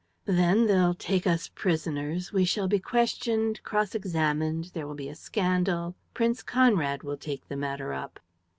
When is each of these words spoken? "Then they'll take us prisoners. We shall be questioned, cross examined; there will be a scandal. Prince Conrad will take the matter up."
"Then 0.25 0.65
they'll 0.65 0.95
take 0.95 1.27
us 1.27 1.47
prisoners. 1.47 2.33
We 2.33 2.43
shall 2.43 2.67
be 2.67 2.79
questioned, 2.79 3.61
cross 3.61 3.93
examined; 3.93 4.71
there 4.73 4.87
will 4.87 4.95
be 4.95 5.09
a 5.09 5.13
scandal. 5.13 5.93
Prince 6.15 6.41
Conrad 6.41 7.03
will 7.03 7.17
take 7.17 7.47
the 7.49 7.55
matter 7.55 7.93
up." 7.93 8.19